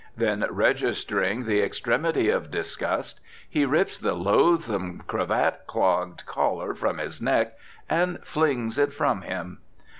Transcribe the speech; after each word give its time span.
Then, 0.17 0.47
registering 0.49 1.45
the 1.45 1.61
extremity 1.61 2.31
of 2.31 2.49
disgust, 2.49 3.19
he 3.47 3.65
rips 3.67 3.99
the 3.99 4.15
loathesome, 4.15 5.03
cravat 5.05 5.67
clogged 5.67 6.25
collar 6.25 6.73
from 6.73 6.97
his 6.97 7.21
neck 7.21 7.55
and 7.87 8.17
flings 8.25 8.79
it 8.79 8.93
from 8.95 9.21
him. 9.21 9.59